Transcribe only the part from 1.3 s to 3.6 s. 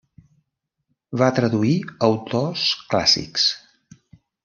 traduir autors clàssics.